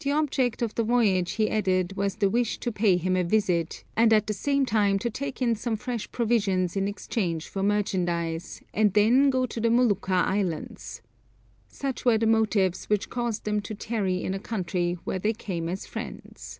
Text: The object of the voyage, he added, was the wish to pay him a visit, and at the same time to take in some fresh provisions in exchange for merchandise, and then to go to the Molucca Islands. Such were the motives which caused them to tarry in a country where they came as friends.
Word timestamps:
The 0.00 0.10
object 0.10 0.60
of 0.60 0.74
the 0.74 0.82
voyage, 0.82 1.34
he 1.34 1.48
added, 1.48 1.96
was 1.96 2.16
the 2.16 2.28
wish 2.28 2.58
to 2.58 2.72
pay 2.72 2.96
him 2.96 3.14
a 3.14 3.22
visit, 3.22 3.84
and 3.96 4.12
at 4.12 4.26
the 4.26 4.32
same 4.32 4.66
time 4.66 4.98
to 4.98 5.08
take 5.08 5.40
in 5.40 5.54
some 5.54 5.76
fresh 5.76 6.10
provisions 6.10 6.74
in 6.74 6.88
exchange 6.88 7.46
for 7.48 7.62
merchandise, 7.62 8.60
and 8.74 8.92
then 8.92 9.26
to 9.26 9.30
go 9.30 9.46
to 9.46 9.60
the 9.60 9.70
Molucca 9.70 10.24
Islands. 10.26 11.00
Such 11.68 12.04
were 12.04 12.18
the 12.18 12.26
motives 12.26 12.86
which 12.86 13.08
caused 13.08 13.44
them 13.44 13.60
to 13.60 13.74
tarry 13.76 14.24
in 14.24 14.34
a 14.34 14.40
country 14.40 14.98
where 15.04 15.20
they 15.20 15.32
came 15.32 15.68
as 15.68 15.86
friends. 15.86 16.58